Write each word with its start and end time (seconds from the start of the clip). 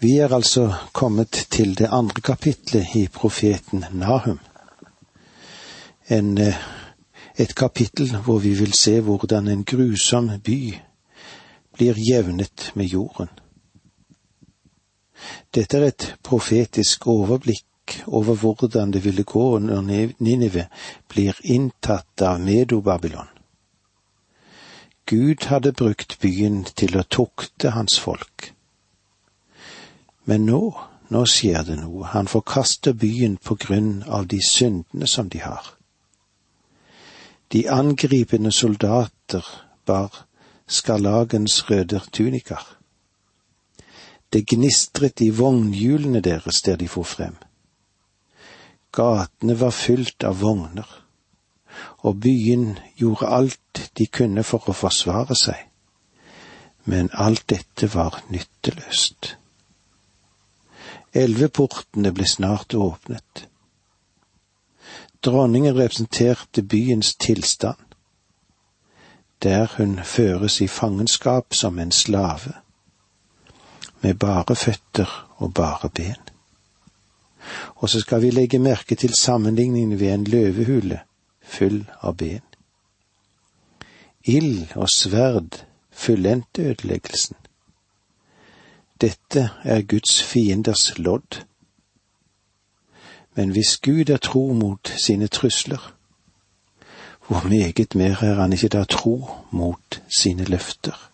Vi 0.00 0.14
er 0.16 0.32
altså 0.32 0.74
kommet 0.92 1.46
til 1.52 1.74
det 1.78 1.88
andre 1.92 2.20
kapitlet 2.24 2.94
i 2.96 3.08
profeten 3.12 3.84
Nahum. 3.92 4.38
En, 6.08 6.38
eh, 6.38 6.54
et 7.36 7.54
kapittel 7.54 8.16
hvor 8.16 8.38
vi 8.38 8.54
vil 8.54 8.72
se 8.72 9.00
hvordan 9.00 9.48
en 9.48 9.64
grusom 9.64 10.30
by 10.44 10.74
blir 11.76 11.94
jevnet 12.00 12.72
med 12.74 12.86
jorden. 12.86 13.28
Dette 15.54 15.76
er 15.76 15.84
et 15.86 16.16
profetisk 16.22 17.06
overblikk 17.06 18.00
over 18.06 18.34
hvordan 18.34 18.92
det 18.92 19.04
ville 19.04 19.24
gå 19.24 19.58
når 19.58 19.82
Ninive 20.18 20.66
blir 21.08 21.36
inntatt 21.44 22.22
av 22.22 22.40
Medo-Babylon. 22.40 23.28
Gud 25.06 25.44
hadde 25.44 25.72
brukt 25.72 26.16
byen 26.20 26.64
til 26.64 26.96
å 26.96 27.04
tukte 27.04 27.70
hans 27.76 27.98
folk 28.00 28.54
men 30.24 30.46
nå, 30.46 30.62
nå 31.10 31.24
skjer 31.26 31.64
det 31.66 31.76
noe. 31.80 32.06
Han 32.12 32.28
forkaster 32.30 32.92
byen 32.92 33.36
på 33.36 33.56
grunn 33.60 34.02
av 34.06 34.26
de 34.30 34.40
syndene 34.44 35.08
som 35.10 35.28
de 35.28 35.42
har. 35.42 35.72
De 37.50 37.64
angripende 37.68 38.52
soldater 38.52 39.46
bar 39.86 40.24
skarlagens 40.70 41.70
røde 41.70 42.00
tunikaer. 42.12 42.66
Det 44.32 44.44
gnistret 44.46 45.20
i 45.20 45.32
vognhjulene 45.34 46.20
deres 46.22 46.62
der 46.62 46.76
de 46.78 46.86
for 46.88 47.02
frem. 47.02 47.34
Gatene 48.94 49.56
var 49.58 49.74
fylt 49.74 50.24
av 50.24 50.38
vogner, 50.42 50.86
og 52.06 52.20
byen 52.22 52.78
gjorde 52.96 53.26
alt 53.26 53.82
de 53.98 54.06
kunne 54.06 54.46
for 54.46 54.70
å 54.70 54.74
forsvare 54.74 55.34
seg, 55.38 55.58
men 56.86 57.10
alt 57.12 57.48
dette 57.50 57.90
var 57.94 58.22
nytteløst. 58.30 59.34
Elveportene 61.12 62.12
ble 62.14 62.26
snart 62.26 62.74
åpnet. 62.74 63.46
Dronningen 65.20 65.74
representerte 65.74 66.62
byens 66.62 67.16
tilstand, 67.16 67.96
der 69.42 69.66
hun 69.76 69.98
føres 70.04 70.60
i 70.60 70.68
fangenskap 70.68 71.54
som 71.54 71.78
en 71.78 71.92
slave, 71.92 72.54
med 74.00 74.14
bare 74.14 74.56
føtter 74.56 75.10
og 75.36 75.54
bare 75.54 75.90
ben. 75.90 76.22
Og 77.74 77.88
så 77.88 78.00
skal 78.00 78.22
vi 78.22 78.30
legge 78.30 78.58
merke 78.58 78.94
til 78.94 79.14
sammenligningen 79.14 80.00
ved 80.00 80.14
en 80.14 80.24
løvehule 80.24 81.00
full 81.42 81.82
av 82.00 82.16
ben. 82.16 82.44
Ild 84.24 84.76
og 84.76 84.88
sverd 84.88 85.64
fullendte 85.90 86.62
ødeleggelsen. 86.62 87.39
Dette 89.00 89.50
er 89.64 89.82
Guds 89.82 90.22
fienders 90.22 90.98
lodd. 90.98 91.44
Men 93.34 93.50
hvis 93.50 93.76
Gud 93.76 94.10
er 94.10 94.16
tro 94.16 94.52
mot 94.52 94.92
sine 95.04 95.26
trusler, 95.26 95.94
hvor 97.26 97.48
meget 97.48 97.94
mer 97.94 98.24
er 98.24 98.34
han 98.34 98.52
ikke 98.52 98.68
da 98.68 98.84
tro 98.84 99.30
mot 99.50 100.02
sine 100.18 100.44
løfter? 100.44 101.10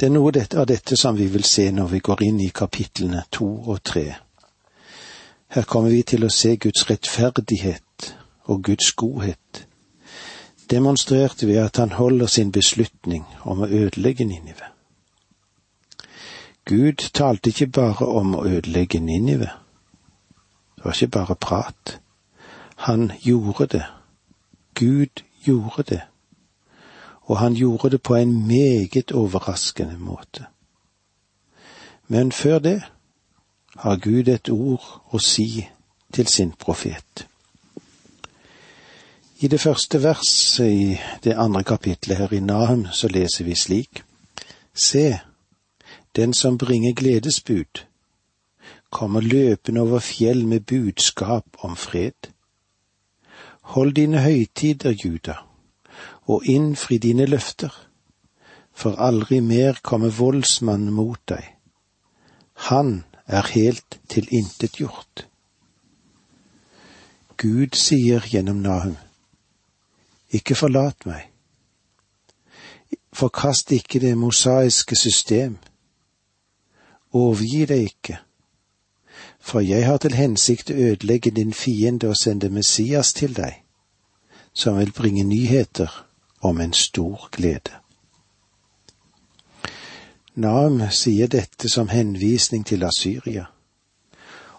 Det 0.00 0.06
er 0.06 0.14
noe 0.14 0.30
av 0.30 0.66
dette 0.70 0.96
som 0.96 1.16
vi 1.18 1.26
vil 1.26 1.44
se 1.44 1.70
når 1.74 1.86
vi 1.90 1.98
går 1.98 2.22
inn 2.22 2.40
i 2.40 2.52
kapitlene 2.54 3.24
to 3.32 3.46
og 3.46 3.82
tre. 3.82 4.14
Her 5.48 5.64
kommer 5.66 5.90
vi 5.90 6.02
til 6.02 6.26
å 6.26 6.30
se 6.30 6.56
Guds 6.56 6.84
rettferdighet 6.90 8.12
og 8.44 8.62
Guds 8.68 8.92
godhet, 8.92 9.66
demonstrert 10.70 11.46
ved 11.46 11.62
at 11.64 11.80
han 11.82 11.96
holder 11.96 12.26
sin 12.26 12.52
beslutning 12.52 13.24
om 13.42 13.64
å 13.64 13.70
ødelegge 13.70 14.24
Ninive. 14.28 14.77
Gud 16.68 17.10
talte 17.14 17.48
ikke 17.48 17.66
bare 17.66 18.06
om 18.06 18.34
å 18.36 18.42
ødelegge 18.44 19.00
Ninive. 19.00 19.48
Det 20.76 20.84
var 20.84 20.92
ikke 20.92 21.14
bare 21.16 21.34
prat. 21.34 22.00
Han 22.76 23.12
gjorde 23.24 23.66
det. 23.66 23.84
Gud 24.74 25.22
gjorde 25.46 25.82
det. 25.82 26.00
Og 27.24 27.38
han 27.38 27.54
gjorde 27.54 27.90
det 27.90 28.02
på 28.02 28.14
en 28.14 28.46
meget 28.46 29.12
overraskende 29.12 29.96
måte. 29.98 30.44
Men 32.08 32.32
før 32.32 32.58
det 32.58 32.82
har 33.76 33.96
Gud 33.96 34.28
et 34.28 34.50
ord 34.50 34.84
å 35.12 35.18
si 35.18 35.64
til 36.12 36.26
sin 36.26 36.52
profet. 36.52 37.26
I 39.40 39.48
det 39.48 39.60
første 39.60 40.02
verset 40.02 40.66
i 40.68 40.98
det 41.24 41.36
andre 41.36 41.64
kapitlet 41.64 42.16
her 42.18 42.32
i 42.32 42.40
Nahum 42.40 42.86
så 42.92 43.08
leser 43.08 43.44
vi 43.44 43.54
slik. 43.54 44.02
Se, 44.74 45.20
den 46.18 46.34
som 46.34 46.58
bringer 46.58 46.92
gledesbud, 46.92 47.84
kommer 48.90 49.20
løpende 49.20 49.80
over 49.80 49.98
fjell 49.98 50.46
med 50.46 50.60
budskap 50.60 51.44
om 51.58 51.76
fred. 51.76 52.30
Hold 53.60 53.92
dine 53.94 54.22
høytider, 54.22 54.94
Juda, 55.04 55.34
og 56.26 56.46
innfri 56.46 56.98
dine 56.98 57.26
løfter, 57.26 57.70
for 58.74 58.98
aldri 58.98 59.40
mer 59.40 59.78
kommer 59.82 60.10
voldsmannen 60.10 60.90
mot 60.94 61.20
deg. 61.28 61.44
Han 62.70 63.04
er 63.26 63.46
helt 63.54 64.00
tilintetgjort. 64.08 65.26
Gud 67.36 67.78
sier 67.78 68.26
gjennom 68.26 68.58
Nahum, 68.66 68.98
ikke 70.34 70.58
forlat 70.58 71.06
meg. 71.06 71.30
Forkast 73.12 73.70
ikke 73.72 74.02
det 74.02 74.16
mosaiske 74.18 74.96
system 74.96 75.58
overgi 77.12 77.64
deg 77.64 77.82
ikke, 77.82 78.18
for 79.40 79.60
jeg 79.60 79.86
har 79.86 79.98
til 80.02 80.14
hensikt 80.14 80.70
å 80.70 80.76
ødelegge 80.76 81.30
din 81.30 81.52
fiende 81.52 82.08
og 82.08 82.16
sende 82.16 82.50
Messias 82.52 83.12
til 83.12 83.34
deg, 83.36 83.62
som 84.52 84.78
vil 84.78 84.92
bringe 84.92 85.24
nyheter 85.24 86.04
om 86.40 86.60
en 86.60 86.72
stor 86.72 87.28
glede. 87.32 87.72
Naam 90.34 90.82
sier 90.94 91.26
dette 91.26 91.68
som 91.68 91.88
henvisning 91.88 92.66
til 92.66 92.84
Asyria, 92.84 93.48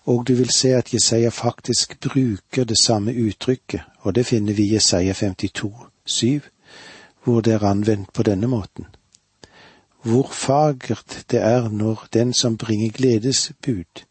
og 0.05 0.27
du 0.27 0.33
vil 0.35 0.49
se 0.51 0.73
at 0.75 0.93
Jesaja 0.93 1.29
faktisk 1.29 1.99
bruker 2.01 2.63
det 2.63 2.77
samme 2.81 3.13
uttrykket, 3.13 3.81
og 4.01 4.15
det 4.15 4.25
finner 4.25 4.53
vi 4.53 4.63
i 4.63 4.73
Jesaja 4.73 5.13
52, 5.13 5.73
7, 6.05 6.41
hvor 7.23 7.41
det 7.41 7.53
er 7.53 7.63
anvendt 7.63 8.13
på 8.13 8.23
denne 8.23 8.47
måten 8.47 8.87
hvor 10.01 10.29
fagert 10.31 11.25
det 11.31 11.41
er 11.41 11.69
når 11.69 12.07
den 12.13 12.33
som 12.33 12.57
bringer 12.57 12.91
gledesbud, 12.91 14.05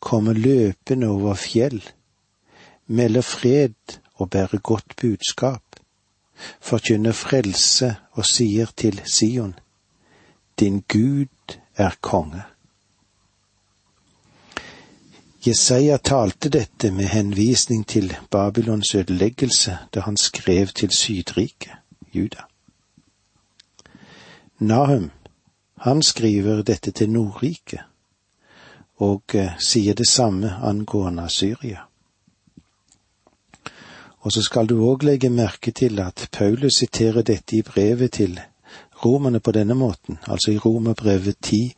kommer 0.00 0.32
løpende 0.32 1.08
over 1.08 1.34
fjell, 1.34 1.82
melder 2.86 3.20
fred 3.20 3.98
og 4.14 4.30
bærer 4.30 4.58
godt 4.58 4.96
budskap, 5.00 5.62
forkynner 6.60 7.12
frelse 7.12 7.96
og 8.12 8.26
sier 8.26 8.66
til 8.76 9.00
Sion, 9.14 9.54
din 10.60 10.84
Gud 10.88 11.56
er 11.76 11.94
konge. 12.00 12.42
Jesaja 15.46 15.96
talte 15.96 16.48
dette 16.48 16.90
med 16.90 17.04
henvisning 17.04 17.86
til 17.86 18.16
Babylons 18.30 18.94
ødeleggelse 18.94 19.78
da 19.94 20.00
han 20.00 20.16
skrev 20.16 20.66
til 20.66 20.90
Sydriket, 20.90 21.72
Juda. 22.14 22.44
Nahum 24.58 25.10
han 25.82 26.02
skriver 26.02 26.62
dette 26.62 26.90
til 26.90 27.10
Nordriket, 27.10 27.80
og 29.02 29.34
eh, 29.34 29.56
sier 29.58 29.96
det 29.98 30.06
samme 30.06 30.52
angående 30.62 31.24
Syria. 31.28 31.88
Og 34.22 34.30
så 34.32 34.44
skal 34.46 34.68
du 34.70 34.76
òg 34.86 35.02
legge 35.02 35.30
merke 35.30 35.72
til 35.74 35.98
at 35.98 36.28
Paulus 36.32 36.78
siterer 36.78 37.26
dette 37.26 37.56
i 37.56 37.64
brevet 37.66 38.12
til 38.12 38.38
romerne 39.04 39.40
på 39.40 39.50
denne 39.52 39.74
måten, 39.74 40.20
altså 40.30 40.52
i 40.52 40.58
Romerbrevet 40.58 41.36
10, 41.42 41.74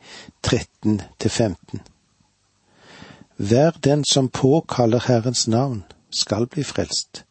13-15. 0.46 1.80
Hver 3.36 3.70
den 3.70 4.04
som 4.04 4.28
påkaller 4.28 5.00
Herrens 5.06 5.48
navn, 5.48 5.84
skal 6.10 6.46
bli 6.46 6.62
frelst. 6.62 7.24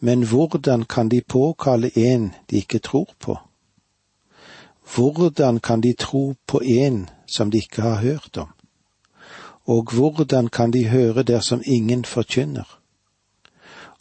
Men 0.00 0.22
hvordan 0.22 0.84
kan 0.84 1.08
de 1.08 1.20
påkalle 1.28 1.90
en 1.94 2.32
de 2.50 2.56
ikke 2.56 2.78
tror 2.78 3.12
på? 3.20 3.36
Hvordan 4.94 5.60
kan 5.60 5.80
de 5.80 5.92
tro 5.98 6.34
på 6.46 6.60
en 6.60 7.08
som 7.26 7.50
de 7.50 7.58
ikke 7.58 7.82
har 7.82 8.00
hørt 8.00 8.36
om? 8.36 8.48
Og 9.66 9.92
hvordan 9.92 10.48
kan 10.48 10.72
de 10.72 10.88
høre 10.88 11.22
dersom 11.22 11.62
ingen 11.66 12.04
forkynner? 12.04 12.78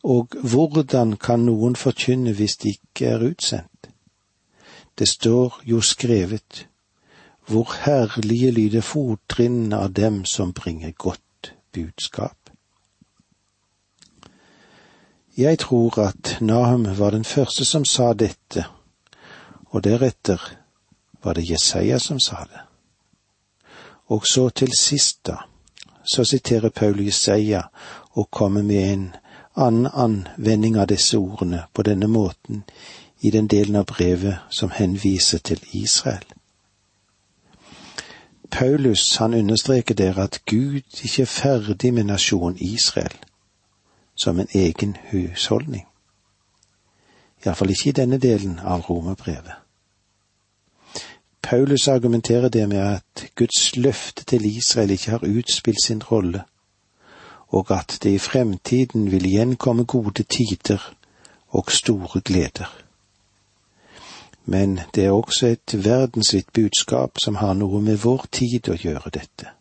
Og 0.03 0.27
hvordan 0.43 1.17
kan 1.17 1.39
noen 1.39 1.75
forkynne 1.75 2.33
hvis 2.33 2.57
de 2.57 2.69
ikke 2.69 3.05
er 3.05 3.23
utsendt? 3.31 3.89
Det 4.99 5.07
står 5.09 5.61
jo 5.65 5.81
skrevet, 5.81 6.67
hvor 7.47 7.73
herlige 7.85 8.51
lyder 8.51 8.81
fottrinnene 8.81 9.77
av 9.77 9.93
dem 9.93 10.25
som 10.25 10.53
bringer 10.53 10.91
godt 10.91 11.55
budskap. 11.73 12.37
Jeg 15.37 15.59
tror 15.59 15.99
at 15.99 16.37
Nahum 16.41 16.85
var 16.97 17.09
den 17.09 17.25
første 17.25 17.65
som 17.65 17.85
sa 17.85 18.13
dette, 18.13 18.65
og 19.65 19.83
deretter 19.83 20.64
var 21.25 21.33
det 21.33 21.49
Jesaja 21.49 21.99
som 21.99 22.19
sa 22.19 22.35
det. 22.35 22.61
Og 24.07 24.27
så 24.27 24.49
til 24.49 24.77
sist, 24.77 25.25
da, 25.25 25.37
så 26.03 26.23
siterer 26.23 26.69
Paul 26.69 27.05
Jesaja 27.05 27.61
og 28.11 28.31
kommer 28.31 28.61
med 28.61 28.93
en 28.93 29.15
annen 29.55 29.87
anvending 29.93 30.77
av 30.77 30.87
disse 30.87 31.17
ordene 31.17 31.63
på 31.73 31.81
denne 31.81 32.07
måten 32.07 32.63
i 33.19 33.31
den 33.31 33.47
delen 33.47 33.75
av 33.75 33.85
brevet 33.85 34.37
som 34.49 34.69
henviser 34.69 35.37
til 35.37 35.59
Israel. 35.71 36.25
Paulus 38.51 39.15
han 39.15 39.33
understreker 39.33 39.95
der 39.95 40.19
at 40.19 40.39
Gud 40.45 40.81
ikke 41.03 41.21
er 41.21 41.25
ferdig 41.25 41.93
med 41.93 42.03
nasjonen 42.03 42.57
Israel 42.59 43.17
som 44.15 44.39
en 44.39 44.47
egen 44.53 44.97
husholdning. 45.11 45.87
Iallfall 47.45 47.69
ikke 47.69 47.89
i 47.89 47.97
denne 48.01 48.17
delen 48.17 48.59
av 48.59 48.89
romerbrevet. 48.89 49.64
Paulus 51.45 51.87
argumenterer 51.87 52.49
det 52.49 52.69
med 52.69 52.77
at 52.77 53.25
Guds 53.35 53.75
løfte 53.75 54.23
til 54.25 54.57
Israel 54.57 54.91
ikke 54.91 55.11
har 55.11 55.27
utspilt 55.37 55.83
sin 55.85 56.03
rolle, 56.03 56.41
og 57.47 57.71
at 57.71 57.99
det 58.03 58.09
i 58.09 58.19
fremtiden 58.19 59.11
vil 59.11 59.25
igjen 59.25 59.55
komme 59.55 59.85
gode 59.85 60.23
tider 60.23 60.95
og 61.49 61.71
store 61.71 62.21
gleder. 62.21 62.81
Men 64.45 64.79
det 64.95 65.05
er 65.05 65.11
også 65.11 65.47
et 65.47 65.85
verdensvidt 65.85 66.53
budskap 66.53 67.11
som 67.23 67.35
har 67.35 67.53
noe 67.53 67.81
med 67.81 68.01
vår 68.01 68.25
tid 68.31 68.69
å 68.69 68.81
gjøre 68.81 69.13
dette. 69.13 69.53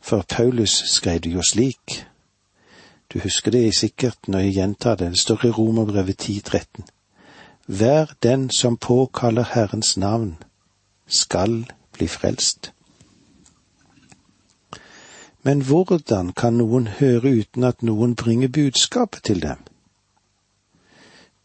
For 0.00 0.24
Paulus 0.28 0.82
skrev 0.92 1.20
det 1.20 1.32
jo 1.32 1.42
slik, 1.52 2.04
du 3.12 3.20
husker 3.24 3.50
det 3.50 3.76
sikkert 3.76 4.28
når 4.28 4.38
jeg 4.38 4.54
gjentar 4.54 4.94
det, 4.94 5.10
det 5.10 5.20
står 5.20 5.44
i 5.44 5.50
Romerbrevet 5.50 6.28
10.13. 6.28 6.64
Vær 7.66 8.12
den 8.22 8.50
som 8.50 8.76
påkaller 8.76 9.48
Herrens 9.54 9.96
navn, 9.96 10.36
skal 11.06 11.72
bli 11.92 12.08
frelst. 12.08 12.72
Men 15.42 15.60
hvordan 15.60 16.32
kan 16.32 16.56
noen 16.56 16.86
høre 16.86 17.34
uten 17.40 17.64
at 17.64 17.82
noen 17.82 18.14
bringer 18.16 18.48
budskapet 18.48 19.22
til 19.22 19.42
dem? 19.42 19.60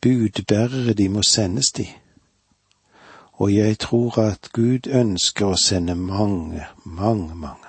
Budbærere 0.02 0.94
de 0.94 1.10
må 1.10 1.24
sendes 1.24 1.72
de. 1.72 1.88
Og 3.34 3.56
jeg 3.56 3.80
tror 3.80 4.20
at 4.20 4.50
Gud 4.54 4.88
ønsker 4.88 5.52
å 5.52 5.60
sende 5.60 5.96
mange, 5.96 6.64
mange, 6.86 7.36
mange. 7.36 7.68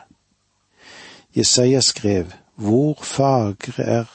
Jesaja 1.37 1.81
skrev, 1.81 2.33
hvor 2.55 3.03
fagre 3.03 3.83
er 3.83 4.07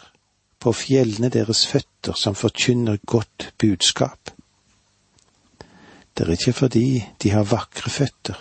på 0.60 0.72
fjellene 0.72 1.30
deres 1.30 1.68
føtter 1.68 2.16
som 2.16 2.36
forkynner 2.36 2.98
godt 3.06 3.54
budskap. 3.60 4.25
Det 6.18 6.28
er 6.28 6.32
ikke 6.32 6.54
fordi 6.54 7.06
de 7.24 7.30
har 7.30 7.44
vakre 7.44 7.90
føtter, 7.90 8.38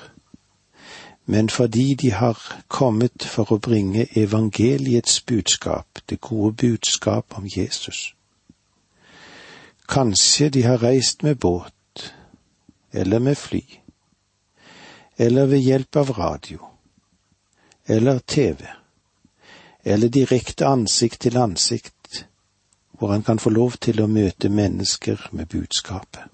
men 1.26 1.50
fordi 1.50 1.94
de 1.94 2.10
har 2.10 2.38
kommet 2.68 3.26
for 3.26 3.52
å 3.52 3.58
bringe 3.58 4.06
evangeliets 4.16 5.20
budskap, 5.20 5.98
det 6.10 6.20
gode 6.20 6.54
budskap 6.56 7.38
om 7.38 7.48
Jesus. 7.56 8.14
Kanskje 9.88 10.48
de 10.48 10.62
har 10.62 10.82
reist 10.82 11.22
med 11.22 11.36
båt, 11.36 12.14
eller 12.92 13.18
med 13.18 13.36
fly, 13.36 13.64
eller 15.18 15.46
ved 15.46 15.58
hjelp 15.58 15.96
av 15.96 16.10
radio, 16.18 16.58
eller 17.86 18.18
TV 18.18 18.66
eller 19.84 20.08
direkte 20.08 20.66
ansikt 20.66 21.20
til 21.20 21.36
ansikt, 21.36 22.26
hvor 22.90 23.12
han 23.12 23.22
kan 23.22 23.38
få 23.38 23.50
lov 23.50 23.76
til 23.80 24.00
å 24.00 24.08
møte 24.08 24.48
mennesker 24.48 25.28
med 25.32 25.50
budskapet. 25.52 26.33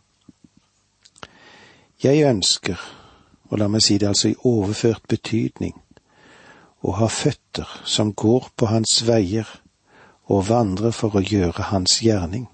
Jeg 2.03 2.23
ønsker, 2.25 2.81
og 3.51 3.59
la 3.61 3.67
meg 3.69 3.83
si 3.85 3.99
det 4.01 4.09
altså 4.09 4.31
i 4.31 4.37
overført 4.49 5.03
betydning, 5.09 5.75
å 6.81 6.95
ha 6.97 7.09
føtter 7.13 7.69
som 7.85 8.15
går 8.17 8.47
på 8.57 8.71
hans 8.71 9.03
veier 9.05 9.49
og 10.33 10.47
vandrer 10.49 10.95
for 10.97 11.19
å 11.19 11.21
gjøre 11.21 11.67
hans 11.69 11.99
gjerning, 12.01 12.47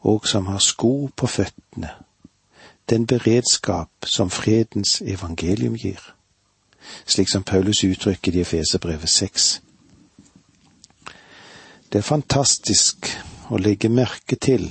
og 0.00 0.24
som 0.28 0.48
har 0.48 0.64
sko 0.64 1.10
på 1.12 1.28
føttene, 1.28 1.90
den 2.88 3.04
beredskap 3.06 4.08
som 4.08 4.32
fredens 4.32 5.02
evangelium 5.04 5.76
gir, 5.76 6.00
slik 7.04 7.28
som 7.28 7.44
Paulus 7.44 7.84
uttrykker 7.84 8.32
det 8.32 8.46
i 8.46 8.46
Efeserbrevet 8.48 9.12
seks. 9.12 9.50
Det 11.92 12.00
er 12.00 12.08
fantastisk 12.08 13.12
å 13.52 13.60
legge 13.60 13.92
merke 13.92 14.40
til 14.40 14.70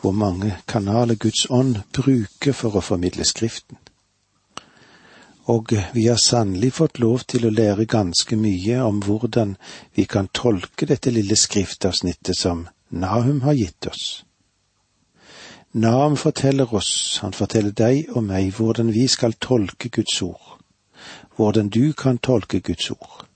hvor 0.00 0.12
mange 0.12 0.56
kanaler 0.68 1.14
Guds 1.14 1.46
ånd 1.50 1.80
bruker 1.92 2.52
for 2.52 2.76
å 2.76 2.84
formidle 2.84 3.24
Skriften. 3.24 3.78
Og 5.46 5.72
vi 5.94 6.06
har 6.08 6.18
sannelig 6.18 6.72
fått 6.74 6.98
lov 6.98 7.22
til 7.30 7.46
å 7.46 7.54
lære 7.54 7.86
ganske 7.86 8.36
mye 8.36 8.80
om 8.82 8.98
hvordan 9.06 9.54
vi 9.94 10.04
kan 10.10 10.28
tolke 10.34 10.88
dette 10.90 11.12
lille 11.14 11.36
skriftavsnittet 11.38 12.36
som 12.36 12.66
Nahum 12.90 13.40
har 13.46 13.54
gitt 13.54 13.86
oss. 13.86 14.24
Nahum 15.76 16.16
forteller 16.16 16.74
oss, 16.74 17.18
han 17.22 17.36
forteller 17.36 17.70
deg 17.70 18.10
og 18.16 18.24
meg, 18.26 18.50
hvordan 18.56 18.90
vi 18.94 19.06
skal 19.12 19.36
tolke 19.38 19.90
Guds 19.92 20.18
ord, 20.22 20.58
hvordan 21.36 21.68
du 21.68 21.92
kan 21.92 22.18
tolke 22.18 22.60
Guds 22.60 22.90
ord. 22.90 23.26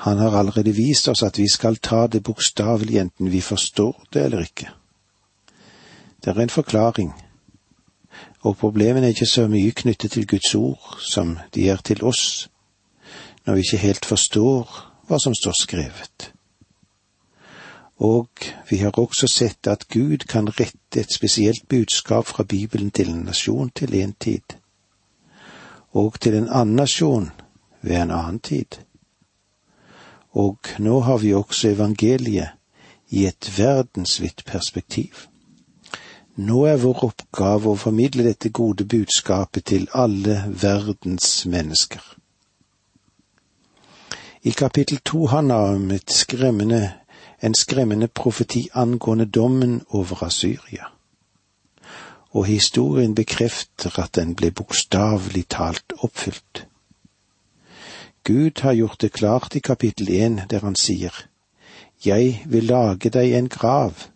Han 0.00 0.18
har 0.18 0.38
allerede 0.38 0.72
vist 0.72 1.08
oss 1.12 1.22
at 1.22 1.38
vi 1.38 1.46
skal 1.48 1.76
ta 1.76 2.06
det 2.08 2.22
bokstavelig 2.24 2.98
enten 2.98 3.30
vi 3.30 3.42
forstår 3.44 4.06
det 4.12 4.24
eller 4.24 4.46
ikke. 4.48 4.70
Det 6.24 6.36
er 6.36 6.40
en 6.40 6.50
forklaring, 6.50 7.14
og 8.40 8.56
problemene 8.56 9.06
er 9.06 9.14
ikke 9.14 9.26
så 9.26 9.46
mye 9.48 9.72
knyttet 9.72 10.12
til 10.12 10.26
Guds 10.26 10.54
ord 10.54 10.98
som 11.00 11.38
de 11.54 11.68
er 11.68 11.76
til 11.76 12.04
oss, 12.04 12.50
når 13.46 13.54
vi 13.54 13.60
ikke 13.60 13.76
helt 13.76 14.04
forstår 14.04 14.76
hva 15.08 15.18
som 15.18 15.34
står 15.34 15.56
skrevet. 15.60 16.32
Og 17.96 18.28
vi 18.70 18.76
har 18.76 18.98
også 18.98 19.26
sett 19.28 19.66
at 19.66 19.88
Gud 19.88 20.26
kan 20.28 20.48
rette 20.48 21.00
et 21.00 21.14
spesielt 21.14 21.68
budskap 21.68 22.26
fra 22.26 22.44
Bibelen 22.44 22.90
til 22.90 23.10
en 23.10 23.24
nasjon 23.24 23.70
til 23.70 23.94
en 23.94 24.12
tid, 24.12 24.56
og 25.92 26.20
til 26.20 26.34
en 26.34 26.48
annen 26.48 26.76
nasjon 26.76 27.30
ved 27.82 27.96
en 27.96 28.10
annen 28.10 28.38
tid 28.38 28.80
og 30.32 30.58
nå 30.78 31.00
har 31.00 31.18
vi 31.18 31.34
også 31.34 31.68
evangeliet 31.74 32.48
i 33.10 33.26
et 33.26 33.58
verdensvidt 33.58 34.44
perspektiv. 34.46 35.26
Nå 36.36 36.64
er 36.64 36.76
vår 36.78 37.04
oppgave 37.04 37.72
å 37.72 37.78
formidle 37.78 38.22
dette 38.22 38.52
gode 38.54 38.84
budskapet 38.86 39.64
til 39.72 39.88
alle 39.92 40.44
verdens 40.46 41.44
mennesker. 41.46 42.00
I 44.42 44.52
kapittel 44.56 45.00
to 45.04 45.26
Naum 45.42 45.90
et 45.90 46.12
skremmende, 46.12 46.94
en 47.42 47.54
skremmende 47.54 48.08
profeti 48.08 48.68
angående 48.74 49.26
dommen 49.26 49.82
over 49.88 50.22
Asyria. 50.24 50.86
Og 52.32 52.46
historien 52.46 53.14
bekrefter 53.14 53.98
at 54.00 54.14
den 54.14 54.34
ble 54.34 54.50
bokstavelig 54.50 55.48
talt 55.48 55.92
oppfylt. 55.98 56.66
Gud 58.24 58.60
har 58.60 58.72
gjort 58.72 59.00
det 59.00 59.12
klart 59.12 59.56
i 59.56 59.60
kapittel 59.60 60.08
én, 60.08 60.46
der 60.46 60.60
han 60.60 60.76
sier, 60.76 61.26
Jeg 62.04 62.44
vil 62.46 62.64
lage 62.64 63.10
deg 63.10 63.32
en 63.32 63.48
grav, 63.48 64.09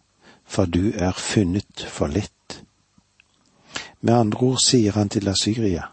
for 0.55 0.71
du 0.71 0.93
er 0.95 1.13
funnet 1.19 1.87
for 1.91 2.07
lett. 2.07 2.61
Med 4.01 4.15
andre 4.15 4.53
ord 4.53 4.61
sier 4.63 4.95
han 4.95 5.09
til 5.11 5.29
Asyria, 5.29 5.89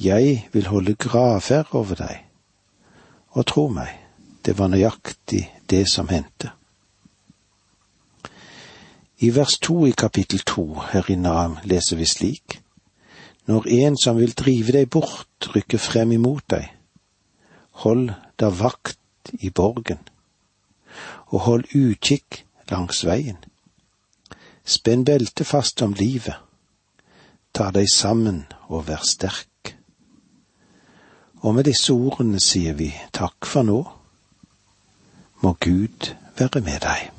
Jeg 0.00 0.48
vil 0.52 0.66
holde 0.66 0.94
gravferd 0.94 1.74
over 1.78 1.94
deg. 1.94 2.24
Og 3.38 3.46
tro 3.46 3.68
meg, 3.68 3.92
det 4.44 4.58
var 4.58 4.72
nøyaktig 4.72 5.44
det 5.70 5.84
som 5.90 6.08
hendte. 6.08 6.50
I 9.22 9.30
vers 9.30 9.54
to 9.62 9.86
i 9.86 9.94
kapittel 9.94 10.42
to 10.42 10.64
her 10.90 11.06
i 11.10 11.14
Nam 11.14 11.58
leser 11.62 11.96
vi 11.96 12.06
slik. 12.06 12.58
Når 13.46 13.68
en 13.68 13.96
som 13.96 14.18
vil 14.18 14.34
drive 14.34 14.72
deg 14.72 14.90
bort, 14.90 15.52
rykker 15.54 15.78
frem 15.78 16.12
imot 16.12 16.42
deg, 16.50 16.66
hold 17.84 18.10
da 18.40 18.50
vakt 18.50 19.30
i 19.38 19.50
borgen, 19.50 20.02
og 21.30 21.40
hold 21.46 21.70
utkikk 21.74 22.42
langs 22.70 23.04
veien. 23.06 23.38
Spenn 24.64 25.04
beltet 25.04 25.46
fast 25.46 25.82
om 25.82 25.94
livet, 25.98 26.36
ta 27.52 27.70
deg 27.74 27.88
sammen 27.90 28.44
og 28.68 28.86
vær 28.88 29.02
sterk. 29.06 29.74
Og 31.42 31.56
med 31.56 31.66
disse 31.66 31.90
ordene 31.92 32.38
sier 32.40 32.76
vi 32.78 32.92
takk 33.10 33.48
for 33.48 33.66
nå. 33.66 33.80
Må 35.42 35.56
Gud 35.58 36.12
være 36.38 36.62
med 36.62 36.78
deg. 36.84 37.10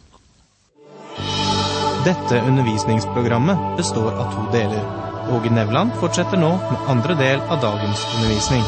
Dette 2.03 2.39
undervisningsprogrammet 2.39 3.75
består 3.77 4.15
av 4.15 4.31
to 4.31 4.45
deler. 4.55 4.87
Åge 5.31 5.51
Nevland 5.51 5.93
fortsetter 5.99 6.39
nå 6.39 6.53
med 6.55 6.89
andre 6.91 7.15
del 7.19 7.43
av 7.43 7.61
dagens 7.63 8.07
undervisning. 8.15 8.63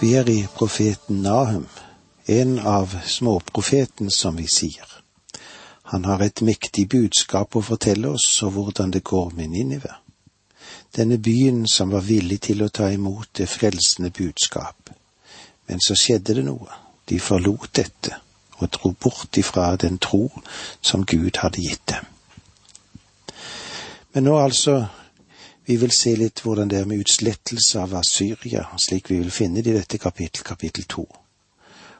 Vi 0.00 0.12
er 0.20 0.28
i 0.28 0.42
profeten 0.56 1.22
Nahum, 1.24 1.66
en 2.28 2.58
av 2.58 2.92
småprofeten, 3.04 4.10
som 4.12 4.36
vi 4.36 4.48
sier. 4.48 4.95
Han 5.92 6.04
har 6.04 6.22
et 6.22 6.42
mektig 6.42 6.88
budskap 6.88 7.56
å 7.56 7.62
fortelle 7.62 8.08
oss 8.08 8.42
og 8.42 8.56
hvordan 8.56 8.90
det 8.90 9.04
går 9.04 9.30
med 9.36 9.48
Ninive. 9.50 9.94
denne 10.96 11.18
byen 11.18 11.66
som 11.68 11.90
var 11.90 12.00
villig 12.00 12.40
til 12.40 12.62
å 12.62 12.68
ta 12.68 12.88
imot 12.90 13.28
det 13.36 13.46
frelsende 13.46 14.10
budskap. 14.10 14.90
Men 15.68 15.80
så 15.80 15.94
skjedde 15.94 16.34
det 16.34 16.44
noe. 16.44 16.68
De 17.08 17.18
forlot 17.20 17.68
dette 17.76 18.16
og 18.58 18.70
dro 18.72 18.92
bort 18.92 19.36
ifra 19.36 19.76
den 19.76 19.98
tro 19.98 20.30
som 20.80 21.04
Gud 21.04 21.36
hadde 21.36 21.62
gitt 21.62 21.86
dem. 21.86 22.04
Men 24.12 24.24
nå 24.24 24.38
altså, 24.40 24.86
vi 25.66 25.76
vil 25.76 25.92
se 25.92 26.14
litt 26.16 26.40
hvordan 26.40 26.70
det 26.72 26.80
er 26.80 26.88
med 26.88 27.02
utslettelse 27.04 27.82
av 27.82 27.94
Asyria, 28.00 28.64
slik 28.80 29.10
vi 29.10 29.18
vil 29.20 29.30
finne 29.30 29.62
det 29.62 29.74
i 29.74 29.76
dette 29.76 29.98
kapittel, 29.98 30.42
kapittel 30.42 30.86
to. 30.88 31.04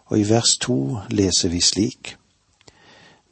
Og 0.06 0.18
i 0.18 0.24
vers 0.24 0.56
to 0.62 1.02
leser 1.10 1.52
vi 1.52 1.60
slik. 1.60 2.16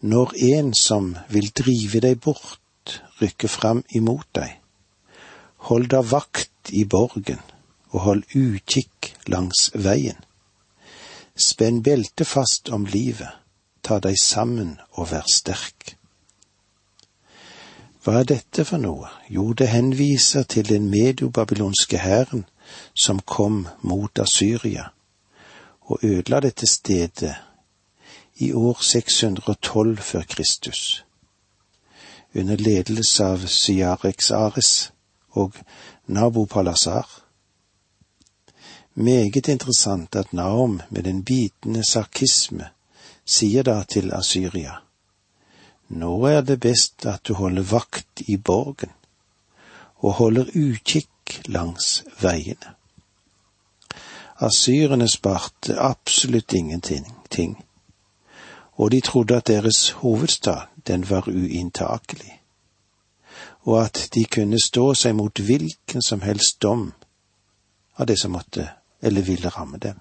Når 0.05 0.35
en 0.37 0.75
som 0.77 1.15
vil 1.33 1.49
drive 1.57 2.03
deg 2.05 2.19
bort, 2.21 3.01
rykker 3.23 3.49
fram 3.49 3.79
imot 3.97 4.27
deg, 4.37 4.59
hold 5.69 5.89
da 5.95 6.03
vakt 6.05 6.73
i 6.77 6.85
borgen 6.85 7.41
og 7.95 8.01
hold 8.05 8.37
utkikk 8.37 9.15
langs 9.33 9.71
veien. 9.73 10.19
Spenn 11.41 11.81
beltet 11.87 12.29
fast 12.29 12.69
om 12.69 12.85
livet, 12.85 13.33
ta 13.81 13.97
deg 14.05 14.19
sammen 14.21 14.75
og 14.93 15.09
vær 15.15 15.31
sterk. 15.31 15.95
Hva 18.05 18.21
er 18.21 18.29
dette 18.29 18.67
for 18.69 18.83
noe? 18.85 19.09
Jo, 19.33 19.55
det 19.57 19.71
henviser 19.73 20.45
til 20.45 20.69
den 20.69 20.91
mediobabylonske 20.93 22.03
hæren 22.05 22.45
som 22.93 23.25
kom 23.25 23.65
mot 23.81 24.21
Asyria 24.21 24.91
og 25.89 26.05
ødela 26.05 26.45
dette 26.45 26.69
stedet 26.69 27.33
i 28.37 28.53
år 28.53 28.79
612 28.83 29.97
før 29.97 30.23
Kristus, 30.23 31.05
under 32.35 32.57
ledelse 32.57 33.25
av 33.25 33.47
Syareks 33.47 34.31
Ares 34.31 34.93
og 35.31 35.55
Nabopalassar. 36.07 37.07
Meget 38.95 39.49
interessant 39.49 40.17
at 40.17 40.33
Naom 40.33 40.81
med 40.91 41.03
den 41.03 41.23
bitende 41.25 41.85
sarkisme 41.85 42.71
sier 43.25 43.63
da 43.63 43.83
til 43.89 44.13
Asyria, 44.15 44.81
nå 45.89 46.13
er 46.27 46.41
det 46.43 46.61
best 46.61 47.07
at 47.07 47.27
du 47.29 47.35
holder 47.35 47.63
vakt 47.63 48.23
i 48.27 48.37
borgen 48.37 48.93
og 50.05 50.13
holder 50.21 50.51
utkikk 50.55 51.41
langs 51.47 52.03
veiene. 52.21 52.75
Asyrene 54.43 55.09
sparte 55.09 55.79
absolutt 55.79 56.53
ingenting, 56.53 57.07
og 58.77 58.91
de 58.91 59.01
trodde 59.01 59.37
at 59.37 59.47
deres 59.47 59.91
hovedstad, 59.91 60.61
den 60.87 61.11
var 61.11 61.29
uinntakelig, 61.29 62.43
og 63.61 63.85
at 63.85 64.09
de 64.15 64.25
kunne 64.25 64.59
stå 64.65 64.95
seg 64.95 65.15
mot 65.15 65.39
hvilken 65.39 66.03
som 66.03 66.21
helst 66.21 66.63
dom 66.63 66.93
av 67.97 68.07
det 68.07 68.19
som 68.21 68.35
måtte 68.35 68.69
eller 69.03 69.23
ville 69.23 69.49
ramme 69.49 69.79
dem. 69.79 70.01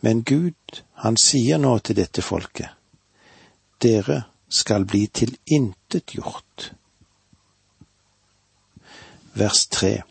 Men 0.00 0.22
Gud, 0.22 0.82
han 0.92 1.16
sier 1.16 1.58
nå 1.58 1.78
til 1.78 1.96
dette 1.96 2.22
folket, 2.22 2.68
dere 3.82 4.22
skal 4.48 4.84
bli 4.84 5.06
tilintetgjort. 5.06 6.72
Vers 9.34 9.66
tre. 9.66 10.02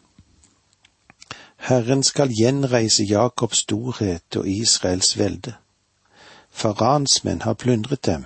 Herren 1.63 2.03
skal 2.03 2.33
gjenreise 2.33 3.05
Jakobs 3.07 3.63
storhet 3.63 4.35
og 4.35 4.47
Israels 4.49 5.13
velde. 5.17 5.53
Farans 6.53 7.23
menn 7.23 7.41
har 7.41 7.57
plyndret 7.59 8.05
dem 8.05 8.25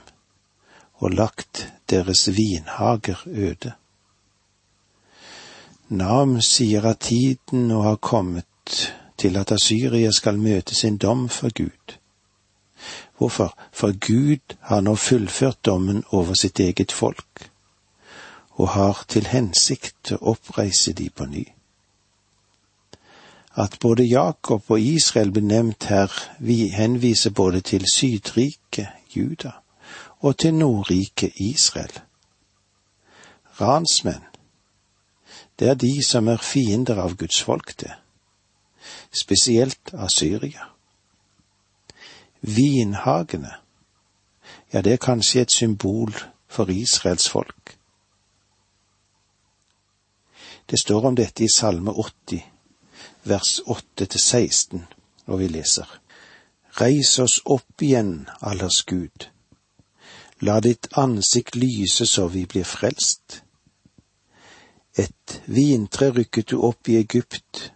og 1.00 1.12
lagt 1.12 1.68
deres 1.90 2.28
vinhager 2.38 3.24
øde. 3.26 3.74
Nam 5.90 6.42
sier 6.42 6.86
at 6.86 7.00
tiden 7.00 7.68
nå 7.68 7.82
har 7.82 7.96
kommet 7.96 8.94
til 9.18 9.38
at 9.38 9.52
Asyria 9.52 10.12
skal 10.12 10.40
møte 10.40 10.76
sin 10.76 10.98
dom 10.98 11.30
for 11.30 11.50
Gud. 11.56 11.98
Hvorfor? 13.18 13.58
For 13.72 13.92
Gud 14.08 14.58
har 14.62 14.82
nå 14.82 14.96
fullført 14.96 15.66
dommen 15.66 16.04
over 16.12 16.34
sitt 16.34 16.60
eget 16.60 16.92
folk, 16.92 17.50
og 18.52 18.70
har 18.70 19.06
til 19.08 19.28
hensikt 19.28 20.12
å 20.12 20.36
oppreise 20.36 20.94
de 20.94 21.10
på 21.10 21.26
ny. 21.26 21.46
At 23.58 23.78
både 23.82 24.04
Jakob 24.04 24.72
og 24.72 24.82
Israel 24.82 25.32
blir 25.32 25.44
nevnt 25.44 25.84
her, 25.90 26.12
vi 26.40 26.68
henviser 26.70 27.30
både 27.30 27.62
til 27.62 27.86
Sydriket, 27.94 28.88
Juda, 29.16 29.52
og 30.20 30.38
til 30.38 30.54
Nordriket, 30.54 31.32
Israel. 31.36 32.00
Ransmenn, 33.62 34.24
det 35.60 35.70
er 35.70 35.74
de 35.74 36.06
som 36.06 36.28
er 36.28 36.38
fiender 36.38 37.02
av 37.02 37.16
Guds 37.18 37.42
folk, 37.42 37.74
det 37.82 37.96
spesielt 39.12 39.94
av 39.94 40.08
Syria. 40.08 40.70
Vinhagene, 42.40 43.56
ja, 44.72 44.82
det 44.82 44.94
er 44.94 45.02
kanskje 45.02 45.42
et 45.42 45.52
symbol 45.52 46.14
for 46.48 46.70
Israels 46.72 47.30
folk. 47.30 47.78
Det 50.68 50.80
står 50.80 51.08
om 51.08 51.16
dette 51.16 51.44
i 51.44 51.52
Salme 51.52 51.92
80, 51.92 52.44
vers 53.30 53.60
8 53.66 54.06
til 54.06 54.20
16, 54.20 54.86
og 55.26 55.40
vi 55.40 55.48
leser. 55.48 55.88
Reis 56.82 57.20
oss 57.20 57.40
opp 57.46 57.82
igjen, 57.82 58.28
allers 58.42 58.84
Gud. 58.84 59.30
La 60.40 60.60
ditt 60.62 60.88
ansikt 60.98 61.56
lyse 61.58 62.06
så 62.06 62.28
vi 62.30 62.46
blir 62.46 62.68
frelst. 62.68 63.42
Et 64.98 65.42
vintre 65.46 66.12
rykket 66.14 66.52
du 66.52 66.62
opp 66.62 66.90
i 66.90 66.98
Egypt, 67.02 67.72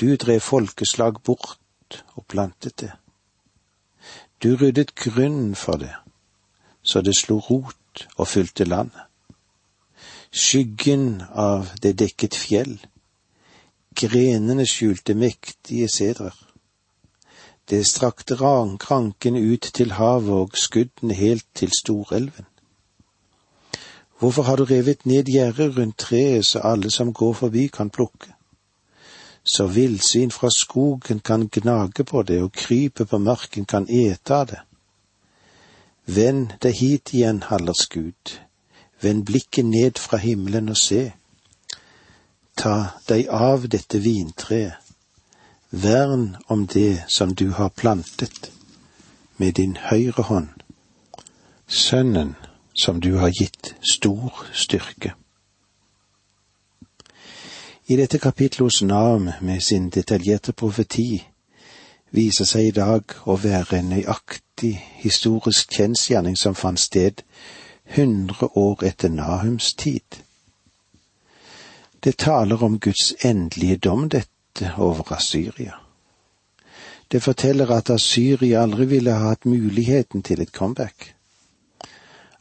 du 0.00 0.16
drev 0.16 0.40
folkeslag 0.40 1.22
bort 1.24 2.02
og 2.14 2.26
plantet 2.28 2.80
det. 2.80 2.92
Du 4.42 4.56
ryddet 4.56 4.94
grunnen 4.94 5.54
for 5.56 5.80
det, 5.80 5.94
så 6.82 7.00
det 7.00 7.16
slo 7.16 7.38
rot 7.38 8.08
og 8.16 8.28
fylte 8.28 8.64
landet. 8.64 9.00
Skyggen 10.30 11.22
av 11.32 11.72
det 11.80 11.94
dekket 11.96 12.36
fjell, 12.36 12.76
grenene 13.96 14.66
skjulte 14.66 15.14
mektige 15.14 15.88
sedrer. 15.88 16.36
Det 17.70 17.82
strakte 17.86 18.36
krankene 18.36 19.40
ut 19.40 19.70
til 19.74 19.96
havet 19.98 20.30
og 20.30 20.54
skuddene 20.54 21.14
helt 21.14 21.46
til 21.54 21.72
storelven. 21.80 22.46
Hvorfor 24.18 24.42
har 24.42 24.56
du 24.56 24.64
revet 24.64 25.06
ned 25.06 25.24
gjerdet 25.24 25.76
rundt 25.76 25.98
treet 25.98 26.46
så 26.46 26.60
alle 26.64 26.90
som 26.90 27.12
går 27.12 27.32
forbi 27.32 27.66
kan 27.66 27.90
plukke? 27.90 28.36
så 29.46 29.66
villsvin 29.66 30.30
fra 30.30 30.48
skogen 30.50 31.20
kan 31.20 31.48
gnage 31.52 32.04
på 32.04 32.22
det, 32.22 32.42
og 32.42 32.52
krypet 32.52 33.08
på 33.08 33.18
marken 33.18 33.64
kan 33.64 33.86
ete 33.88 34.34
av 34.34 34.46
det. 34.50 34.62
Vend 36.06 36.56
deg 36.62 36.74
hit 36.74 37.12
igjen, 37.14 37.44
Hallers 37.46 37.86
Gud, 37.90 38.32
vend 39.02 39.22
blikket 39.26 39.66
ned 39.66 40.02
fra 40.02 40.18
himmelen 40.18 40.68
og 40.68 40.78
se. 40.80 41.12
Ta 42.66 42.98
deg 43.06 43.28
av 43.30 43.68
dette 43.70 44.00
vintreet, 44.02 44.74
vern 45.70 46.36
om 46.50 46.64
det 46.66 47.04
som 47.06 47.34
du 47.34 47.50
har 47.50 47.68
plantet, 47.68 48.50
med 49.36 49.54
din 49.54 49.76
høyre 49.76 50.24
hånd, 50.26 50.48
sønnen 51.68 52.34
som 52.74 52.98
du 53.00 53.20
har 53.22 53.30
gitt 53.30 53.70
stor 53.92 54.42
styrke. 54.50 55.12
I 57.86 58.00
dette 58.02 58.18
kapitlet 58.18 58.66
hos 58.66 58.82
Nam 58.82 59.30
med 59.40 59.62
sin 59.62 59.86
detaljerte 59.90 60.52
profeti 60.52 61.22
viser 62.10 62.50
seg 62.50 62.72
i 62.72 62.76
dag 62.82 63.18
å 63.30 63.38
være 63.46 63.78
en 63.78 63.94
nøyaktig 63.94 64.74
historisk 65.06 65.78
kjensgjerning 65.78 66.34
som 66.34 66.58
fant 66.58 66.82
sted 66.82 67.22
hundre 67.94 68.50
år 68.58 68.88
etter 68.90 69.08
Nahums 69.08 69.74
tid. 69.78 70.25
Det 72.00 72.16
taler 72.16 72.62
om 72.62 72.78
Guds 72.78 73.12
endelige 73.24 73.76
dom, 73.76 74.08
dette, 74.08 74.72
over 74.78 75.12
Asyria. 75.12 75.74
Det 77.08 77.20
forteller 77.22 77.70
at 77.70 77.90
Asyria 77.90 78.62
aldri 78.62 78.84
ville 78.84 79.12
ha 79.12 79.28
hatt 79.28 79.44
muligheten 79.44 80.22
til 80.22 80.40
et 80.40 80.52
comeback. 80.52 81.14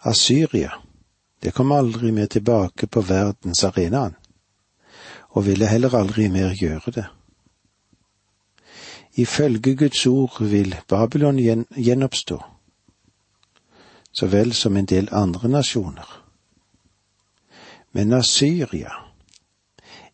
Asyria, 0.06 0.72
det 1.44 1.54
kom 1.54 1.72
aldri 1.72 2.12
mer 2.12 2.26
tilbake 2.26 2.88
på 2.88 3.02
verdensarenaen 3.02 4.16
og 5.36 5.46
ville 5.46 5.68
heller 5.68 5.96
aldri 5.96 6.30
mer 6.32 6.54
gjøre 6.56 6.92
det. 6.96 7.06
Ifølge 9.16 9.76
Guds 9.76 10.06
ord 10.08 10.44
vil 10.44 10.76
Babylon 10.88 11.38
gjenoppstå, 11.76 12.44
så 14.12 14.28
vel 14.28 14.54
som 14.54 14.78
en 14.78 14.86
del 14.86 15.10
andre 15.12 15.50
nasjoner. 15.50 16.08
Men 17.92 18.14
Asyria, 18.14 18.92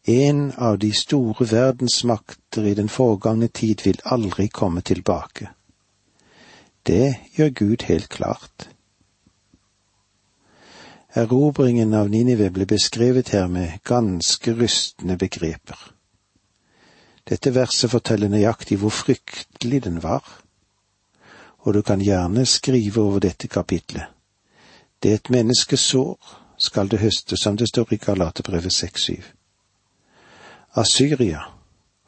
en 0.04 0.52
av 0.58 0.80
de 0.80 0.92
store 0.94 1.46
verdensmakter 1.46 2.66
i 2.66 2.74
den 2.74 2.90
foregangne 2.90 3.48
tid, 3.48 3.82
vil 3.84 4.00
aldri 4.06 4.48
komme 4.48 4.82
tilbake. 4.82 5.50
Det 6.84 7.16
gjør 7.38 7.50
Gud 7.50 7.84
helt 7.84 8.10
klart. 8.10 8.70
Erobringen 11.14 11.94
av 11.94 12.10
Ninive 12.10 12.50
ble 12.50 12.66
beskrevet 12.66 13.30
her 13.30 13.48
med 13.48 13.82
ganske 13.84 14.54
rystende 14.56 15.18
begreper. 15.18 15.78
Dette 17.30 17.54
verset 17.54 17.92
forteller 17.92 18.32
nøyaktig 18.32 18.80
hvor 18.82 18.90
fryktelig 18.90 19.84
den 19.84 20.00
var, 20.04 20.24
og 21.62 21.74
du 21.74 21.82
kan 21.82 22.02
gjerne 22.02 22.46
skrive 22.46 23.02
over 23.02 23.20
dette 23.20 23.48
kapitlet. 23.48 24.08
Det 25.04 25.14
et 25.14 25.30
menneske 25.30 25.78
sår, 25.78 26.18
skal 26.58 26.90
det 26.90 27.00
høste, 27.00 27.38
som 27.38 27.58
det 27.58 27.68
står 27.70 27.94
i 27.94 27.98
Galaterbrevet 27.98 28.74
6-7. 28.74 29.22
Asyria 30.72 31.42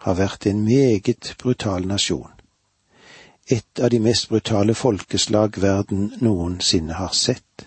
har 0.06 0.16
vært 0.16 0.46
en 0.48 0.62
meget 0.64 1.34
brutal 1.42 1.84
nasjon, 1.88 2.32
et 3.52 3.82
av 3.84 3.90
de 3.92 4.00
mest 4.00 4.30
brutale 4.32 4.72
folkeslag 4.72 5.60
verden 5.60 6.14
noensinne 6.24 6.96
har 6.96 7.12
sett. 7.12 7.66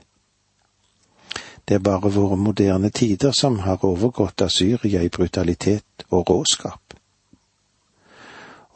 Det 1.69 1.76
er 1.76 1.85
bare 1.85 2.15
våre 2.15 2.41
moderne 2.41 2.88
tider 2.88 3.37
som 3.37 3.59
har 3.67 3.85
overgått 3.85 4.41
Asyria 4.41 5.05
i 5.05 5.12
brutalitet 5.12 6.09
og 6.09 6.31
råskap. 6.31 6.97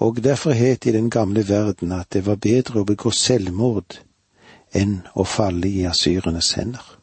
Og 0.04 0.20
derfor 0.20 0.52
het 0.52 0.84
i 0.86 0.92
den 0.92 1.08
gamle 1.08 1.48
verden 1.48 1.92
at 1.92 2.12
det 2.12 2.26
var 2.26 2.36
bedre 2.36 2.82
å 2.82 2.88
begå 2.88 3.16
selvmord 3.16 4.02
enn 4.76 5.00
å 5.16 5.24
falle 5.24 5.72
i 5.72 5.86
asyrenes 5.88 6.52
hender. 6.60 6.99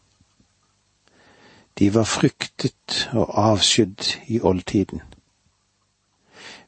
De 1.77 1.93
var 1.93 2.03
fryktet 2.03 3.09
og 3.13 3.29
avskydd 3.37 4.15
i 4.27 4.41
oldtiden. 4.41 5.01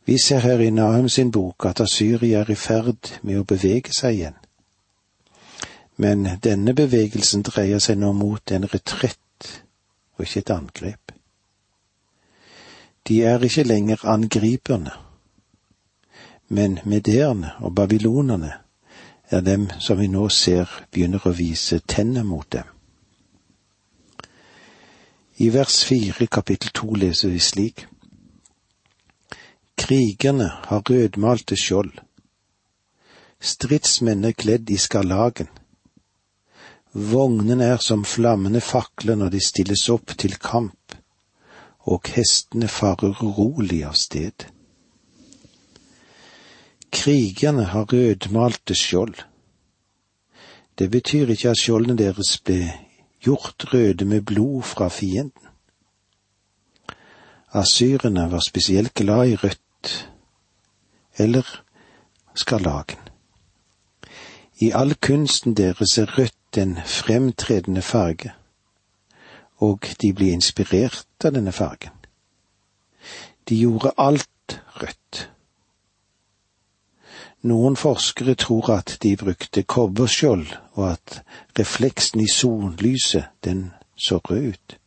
Vi 0.05 0.17
ser 0.17 0.39
her 0.39 0.59
i 0.59 0.69
Nahum 0.69 1.09
sin 1.09 1.31
bok 1.31 1.65
at 1.65 1.81
Asyria 1.81 2.39
er 2.39 2.51
i 2.51 2.55
ferd 2.55 3.17
med 3.21 3.41
å 3.41 3.47
bevege 3.47 3.93
seg 3.93 4.19
igjen 4.19 4.39
men 5.99 6.29
denne 6.43 6.71
bevegelsen 6.73 7.41
dreier 7.43 7.81
seg 7.83 7.97
nå 7.99 8.13
mot 8.15 8.51
en 8.55 8.67
retrett 8.71 9.47
og 10.15 10.23
ikke 10.23 10.39
et 10.39 10.51
angrep. 10.55 11.11
De 13.07 13.17
er 13.27 13.43
ikke 13.43 13.65
lenger 13.67 14.05
angriperne, 14.07 14.93
men 16.47 16.79
medeerne 16.85 17.51
og 17.59 17.75
babylonerne 17.75 18.53
er 19.29 19.43
dem 19.43 19.67
som 19.79 19.99
vi 19.99 20.07
nå 20.07 20.29
ser 20.31 20.71
begynner 20.87 21.27
å 21.27 21.35
vise 21.35 21.81
tenner 21.83 22.23
mot 22.23 22.47
dem. 22.55 22.71
I 25.39 25.49
vers 25.49 25.83
fire 25.87 26.27
kapittel 26.27 26.73
to 26.75 26.93
leser 26.99 27.31
vi 27.31 27.39
slik. 27.39 27.85
Krigerne 29.79 30.49
har 30.67 30.83
rødmalte 30.83 31.55
skjold. 31.55 31.93
Stridsmenn 33.39 34.27
er 34.27 34.35
kledd 34.35 34.69
i 34.69 34.77
skarlagen 34.77 35.47
Vognene 36.93 37.63
er 37.63 37.77
som 37.77 38.01
flammende 38.03 38.61
fakler 38.65 39.15
når 39.15 39.29
de 39.35 39.39
stilles 39.45 39.83
opp 39.93 40.15
til 40.17 40.33
kamp, 40.41 40.95
og 41.85 42.09
hestene 42.15 42.67
farer 42.67 43.21
urolig 43.21 43.83
av 43.85 43.93
sted. 43.93 44.47
Krigerne 46.89 47.67
har 47.69 47.85
rødmalte 47.93 48.73
skjold. 48.73 49.21
Det 50.75 50.89
betyr 50.89 51.29
ikke 51.29 51.53
at 51.53 51.61
skjoldene 51.61 51.97
deres 51.99 52.39
ble 52.41 52.88
gjort 53.21 53.73
røde 53.73 54.05
med 54.05 54.21
blod 54.21 54.63
fra 54.63 54.87
fienden. 54.87 55.47
Asyrene 57.53 58.31
var 58.31 58.39
spesielt 58.39 58.93
glad 58.93 59.27
i 59.27 59.35
rødt, 59.35 60.11
eller 61.17 61.63
skarlagen. 62.35 62.99
I 64.59 64.71
all 64.71 64.95
kunsten 64.95 65.57
deres 65.57 65.97
er 65.97 66.17
rødt 66.17 66.57
en 66.57 66.77
fremtredende 66.85 67.81
farge, 67.81 68.33
og 69.57 69.85
de 70.01 70.13
ble 70.13 70.31
inspirert 70.35 71.25
av 71.25 71.33
denne 71.33 71.51
fargen. 71.51 71.95
De 73.49 73.55
gjorde 73.55 73.91
alt 73.97 74.61
rødt. 74.81 75.28
Noen 77.41 77.75
forskere 77.75 78.35
tror 78.35 78.69
at 78.73 78.97
de 79.03 79.15
brukte 79.17 79.63
kobberskjold, 79.63 80.47
og 80.75 80.91
at 80.91 81.21
refleksen 81.59 82.19
i 82.19 82.27
sollyset, 82.27 83.25
den 83.43 83.71
så 83.95 84.17
rød 84.17 84.47
ut. 84.47 84.77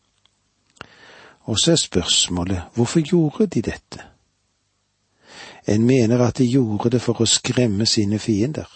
Og 1.40 1.58
så 1.58 1.72
er 1.72 1.76
spørsmålet 1.76 2.62
hvorfor 2.74 3.00
gjorde 3.00 3.46
de 3.46 3.62
dette? 3.62 4.00
En 5.68 5.86
mener 5.86 6.18
at 6.18 6.38
de 6.38 6.46
gjorde 6.46 6.90
det 6.90 7.02
for 7.02 7.20
å 7.22 7.26
skremme 7.26 7.86
sine 7.86 8.18
fiender. 8.18 8.68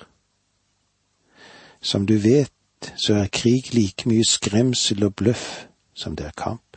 Som 1.81 2.07
du 2.07 2.17
vet, 2.19 2.53
så 2.97 3.15
er 3.15 3.33
krig 3.33 3.75
like 3.75 4.09
mye 4.09 4.25
skremsel 4.25 5.05
og 5.05 5.15
bløff 5.15 5.67
som 5.95 6.17
det 6.17 6.27
er 6.27 6.37
kamp. 6.37 6.77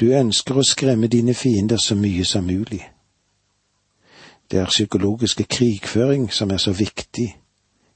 Du 0.00 0.12
ønsker 0.12 0.58
å 0.58 0.66
skremme 0.66 1.06
dine 1.06 1.34
fiender 1.34 1.76
så 1.76 1.94
mye 1.94 2.24
som 2.24 2.44
mulig. 2.44 2.91
Det 4.52 4.60
er 4.60 4.66
psykologiske 4.66 5.44
krigføring 5.44 6.32
som 6.32 6.50
er 6.50 6.56
så 6.60 6.72
viktig, 6.72 7.38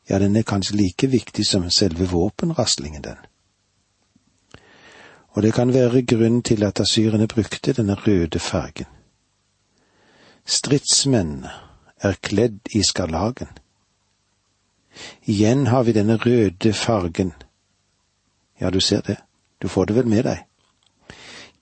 ja, 0.08 0.18
den 0.18 0.36
er 0.36 0.42
kanskje 0.42 0.76
like 0.76 1.10
viktig 1.12 1.44
som 1.46 1.70
selve 1.70 2.08
våpenraslingen, 2.08 3.02
den. 3.04 3.16
Og 5.36 5.42
det 5.42 5.52
kan 5.54 5.74
være 5.74 6.02
grunnen 6.02 6.42
til 6.42 6.64
at 6.64 6.80
asyrene 6.80 7.28
brukte 7.28 7.72
denne 7.72 7.94
røde 7.94 8.38
fargen. 8.38 8.88
Stridsmennene 10.46 11.50
er 12.00 12.16
kledd 12.22 12.58
i 12.72 12.82
skarlagen 12.82 13.48
Igjen 15.24 15.66
har 15.66 15.82
vi 15.84 15.92
denne 15.92 16.16
røde 16.16 16.72
fargen. 16.72 17.32
Ja, 18.60 18.70
du 18.70 18.80
ser 18.80 19.00
det, 19.00 19.16
du 19.62 19.68
får 19.68 19.84
det 19.84 19.96
vel 19.96 20.08
med 20.08 20.24
deg. 20.24 20.44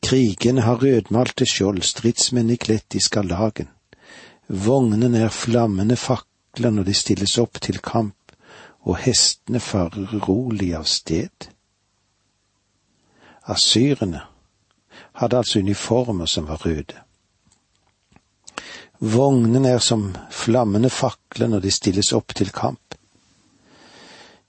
Krigene 0.05 0.63
har 0.63 0.79
rødmalte 0.83 1.47
skjold, 1.49 1.83
stridsmenn 1.83 2.51
i 2.51 2.61
klett 2.61 2.95
i 2.95 3.03
skarlagen. 3.03 3.74
Vognene 4.49 5.25
er 5.25 5.33
flammende 5.33 5.97
fakler 5.97 6.71
når 6.71 6.85
de 6.91 6.95
stilles 6.95 7.39
opp 7.41 7.61
til 7.65 7.79
kamp, 7.81 8.35
og 8.85 8.99
hestene 9.01 9.61
farer 9.61 10.13
rolig 10.27 10.75
av 10.77 10.85
sted. 10.85 11.49
Asyrene 13.49 14.21
hadde 15.21 15.41
altså 15.41 15.63
uniformer 15.65 16.29
som 16.29 16.49
var 16.49 16.61
røde. 16.65 17.01
Vognene 19.01 19.75
er 19.75 19.83
som 19.85 20.11
flammende 20.31 20.91
fakler 20.93 21.49
når 21.49 21.65
de 21.65 21.73
stilles 21.73 22.13
opp 22.13 22.37
til 22.37 22.53
kamp. 22.53 22.95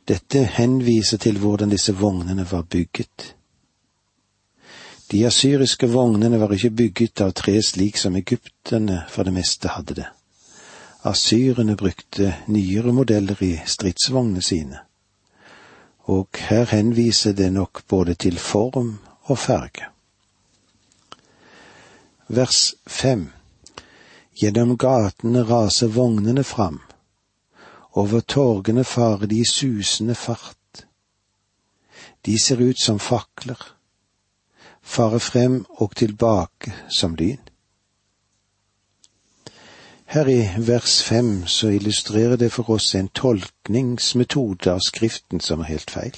Dette 0.05 0.43
henviser 0.57 1.17
til 1.17 1.39
hvordan 1.41 1.71
disse 1.71 1.95
vognene 1.97 2.45
var 2.51 2.67
bygget. 2.69 3.33
De 5.11 5.25
asyriske 5.25 5.87
vognene 5.87 6.39
var 6.41 6.53
ikke 6.55 6.69
bygget 6.69 7.21
av 7.21 7.33
tre 7.37 7.59
slik 7.61 7.97
som 8.01 8.15
egypterne 8.17 9.03
for 9.09 9.27
det 9.27 9.33
meste 9.35 9.69
hadde 9.69 9.99
det. 10.01 10.07
Asyrene 11.05 11.75
brukte 11.77 12.31
nyere 12.49 12.93
modeller 12.93 13.37
i 13.45 13.51
stridsvognene 13.69 14.41
sine, 14.41 14.79
og 16.09 16.39
her 16.49 16.65
henviser 16.71 17.37
det 17.37 17.51
nok 17.53 17.83
både 17.87 18.15
til 18.15 18.39
form 18.41 18.95
og 19.29 19.37
farge. 19.37 19.85
Vers 22.27 22.73
fem 22.87 23.29
Gjennom 24.35 24.73
gatene 24.75 25.45
raser 25.47 25.87
vognene 25.87 26.43
fram, 26.43 26.81
over 27.95 28.19
torgene 28.19 28.83
farer 28.83 29.29
de 29.31 29.37
i 29.39 29.45
susende 29.47 30.15
fart. 30.15 30.83
De 32.25 32.35
ser 32.39 32.59
ut 32.59 32.81
som 32.81 32.99
fakler, 32.99 33.61
farer 34.95 35.19
frem 35.19 35.65
og 35.81 35.95
tilbake 35.99 36.73
som 36.89 37.15
lyn. 37.19 37.41
Her 40.05 40.29
i 40.31 40.41
vers 40.57 41.03
fem 41.03 41.47
så 41.47 41.67
illustrerer 41.75 42.37
det 42.39 42.51
for 42.53 42.69
oss 42.77 42.93
en 42.95 43.09
tolkningsmetode 43.09 44.71
av 44.71 44.79
Skriften 44.85 45.41
som 45.43 45.63
er 45.63 45.71
helt 45.73 45.91
feil. 45.91 46.15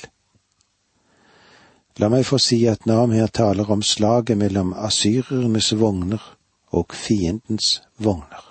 La 1.98 2.12
meg 2.14 2.28
få 2.30 2.38
si 2.38 2.60
at 2.70 2.86
Nam 2.86 3.16
her 3.16 3.32
taler 3.34 3.72
om 3.74 3.82
slaget 3.82 4.38
mellom 4.38 4.76
asyrernes 4.78 5.72
vogner 5.80 6.22
og 6.70 6.94
fiendens 6.94 7.82
vogner. 7.98 8.44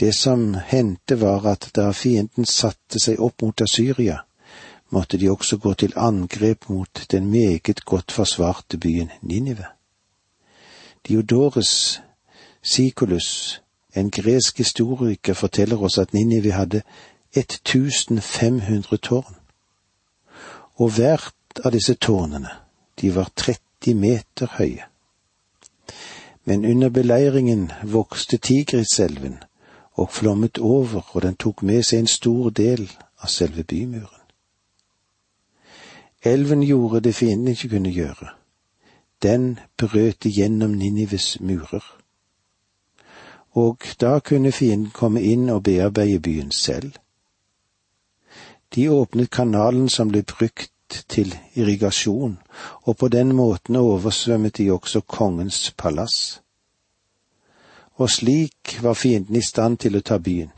Det 0.00 0.14
som 0.14 0.54
hendte 0.54 1.20
var 1.20 1.44
at 1.52 1.68
da 1.76 1.90
fienden 1.92 2.48
satte 2.48 3.00
seg 3.02 3.20
opp 3.20 3.42
mot 3.42 3.60
Asyria, 3.60 4.22
måtte 4.90 5.18
de 5.18 5.30
også 5.30 5.56
gå 5.56 5.74
til 5.74 5.92
angrep 5.96 6.68
mot 6.68 7.06
den 7.10 7.30
meget 7.30 7.84
godt 7.84 8.12
forsvarte 8.12 8.78
byen 8.78 9.10
Ninive. 9.22 9.64
Diodores 11.08 12.02
Sikolus, 12.62 13.62
en 13.96 14.10
gresk 14.10 14.58
historiker, 14.58 15.34
forteller 15.34 15.82
oss 15.82 15.98
at 15.98 16.14
Ninive 16.14 16.52
hadde 16.52 16.82
1500 17.32 18.96
tårn, 18.96 19.36
og 20.76 20.90
hvert 20.90 21.60
av 21.64 21.72
disse 21.72 21.94
tårnene, 21.94 22.50
de 23.00 23.14
var 23.14 23.30
30 23.36 23.94
meter 23.94 24.46
høye. 24.58 24.84
Men 26.44 26.64
under 26.64 26.88
beleiringen 26.88 27.72
vokste 27.84 28.36
Tigriselven, 28.36 29.38
og 29.92 30.10
flommet 30.10 30.58
over, 30.58 31.02
og 31.12 31.22
den 31.22 31.36
tok 31.36 31.62
med 31.62 31.82
seg 31.82 31.98
en 32.04 32.10
stor 32.10 32.50
del 32.50 32.90
av 33.22 33.32
selve 33.32 33.64
bymuren. 33.64 34.25
Elven 36.26 36.62
gjorde 36.62 37.00
det 37.00 37.14
fienden 37.14 37.48
ikke 37.48 37.68
kunne 37.68 37.92
gjøre. 37.92 38.28
Den 39.22 39.58
brøt 39.78 40.24
igjennom 40.24 40.70
Ninives 40.70 41.40
murer. 41.40 41.84
Og 43.50 43.78
da 44.00 44.18
kunne 44.18 44.52
fienden 44.52 44.90
komme 44.90 45.22
inn 45.22 45.50
og 45.50 45.62
bearbeide 45.62 46.20
byen 46.20 46.50
selv. 46.50 46.92
De 48.74 48.90
åpnet 48.90 49.30
kanalen 49.30 49.88
som 49.88 50.10
ble 50.10 50.22
brukt 50.22 51.04
til 51.08 51.34
irrigasjon, 51.54 52.38
og 52.82 52.96
på 52.96 53.08
den 53.08 53.32
måten 53.36 53.76
oversvømmet 53.76 54.58
de 54.58 54.70
også 54.72 55.00
kongens 55.00 55.74
palass. 55.78 56.42
Og 57.94 58.10
slik 58.10 58.78
var 58.82 58.94
fienden 58.94 59.36
i 59.36 59.42
stand 59.42 59.78
til 59.78 59.96
å 59.96 60.02
ta 60.02 60.18
byen. 60.18 60.50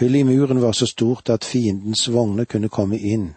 Hullet 0.00 0.20
i 0.20 0.22
muren 0.22 0.62
var 0.62 0.72
så 0.72 0.86
stort 0.86 1.30
at 1.30 1.44
fiendens 1.44 2.08
vogner 2.08 2.44
kunne 2.44 2.68
komme 2.68 2.98
inn, 2.98 3.34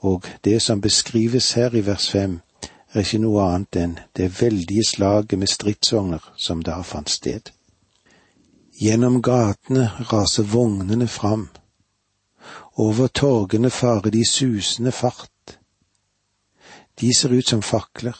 og 0.00 0.24
det 0.44 0.62
som 0.62 0.80
beskrives 0.80 1.52
her 1.52 1.74
i 1.74 1.86
vers 1.86 2.10
fem, 2.10 2.40
er 2.92 3.04
ikke 3.04 3.20
noe 3.22 3.44
annet 3.44 3.76
enn 3.76 3.96
det 4.16 4.30
veldige 4.40 4.84
slaget 4.84 5.38
med 5.38 5.48
stridsvogner 5.48 6.24
som 6.36 6.62
da 6.66 6.80
fant 6.82 7.10
sted. 7.10 7.52
Gjennom 8.80 9.20
gatene 9.22 9.90
raser 10.12 10.48
vognene 10.48 11.06
fram, 11.08 11.48
over 12.80 13.06
torgene 13.06 13.70
farer 13.70 14.10
de 14.10 14.24
susende 14.24 14.92
fart. 14.92 15.58
De 17.00 17.12
ser 17.14 17.36
ut 17.36 17.48
som 17.48 17.62
fakler, 17.62 18.16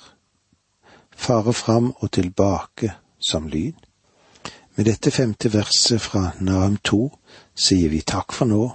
farer 1.17 1.53
fram 1.53 1.95
og 1.97 2.13
tilbake 2.13 2.93
som 3.19 3.49
lyn. 3.49 3.77
Med 4.77 4.85
dette 4.85 5.11
femte 5.11 5.53
verset 5.53 6.01
fra 6.01 6.31
Nahum 6.41 6.77
2 6.85 7.03
sier 7.57 7.89
vi 7.91 8.05
takk 8.07 8.33
for 8.33 8.49
nå, 8.49 8.71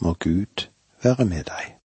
må 0.00 0.16
Gud 0.18 0.68
være 1.02 1.24
med 1.24 1.50
deg. 1.50 1.74